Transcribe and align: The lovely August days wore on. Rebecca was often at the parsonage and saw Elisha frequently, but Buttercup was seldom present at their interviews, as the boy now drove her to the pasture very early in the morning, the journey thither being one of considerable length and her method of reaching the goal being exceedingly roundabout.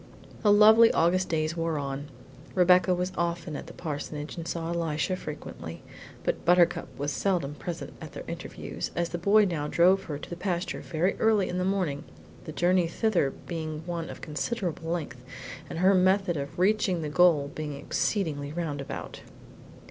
The 0.41 0.51
lovely 0.51 0.91
August 0.93 1.29
days 1.29 1.55
wore 1.55 1.77
on. 1.77 2.07
Rebecca 2.55 2.91
was 2.95 3.11
often 3.15 3.55
at 3.55 3.67
the 3.67 3.73
parsonage 3.73 4.35
and 4.35 4.47
saw 4.47 4.71
Elisha 4.71 5.15
frequently, 5.15 5.83
but 6.23 6.43
Buttercup 6.43 6.87
was 6.97 7.11
seldom 7.11 7.53
present 7.53 7.93
at 8.01 8.13
their 8.13 8.23
interviews, 8.27 8.89
as 8.95 9.09
the 9.09 9.19
boy 9.19 9.45
now 9.45 9.67
drove 9.67 10.05
her 10.05 10.17
to 10.17 10.27
the 10.31 10.35
pasture 10.35 10.81
very 10.81 11.13
early 11.19 11.47
in 11.49 11.59
the 11.59 11.63
morning, 11.63 12.03
the 12.45 12.51
journey 12.51 12.87
thither 12.87 13.29
being 13.45 13.83
one 13.85 14.09
of 14.09 14.21
considerable 14.21 14.89
length 14.89 15.21
and 15.69 15.77
her 15.77 15.93
method 15.93 16.35
of 16.35 16.57
reaching 16.57 17.03
the 17.03 17.07
goal 17.07 17.51
being 17.53 17.75
exceedingly 17.75 18.51
roundabout. 18.51 19.21